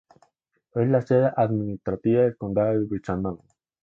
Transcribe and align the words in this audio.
Es 0.73 0.87
la 0.89 1.03
sede 1.03 1.29
administrativa 1.37 2.23
del 2.23 2.35
Condado 2.35 2.71
de 2.71 2.87
Buchanan. 2.87 3.37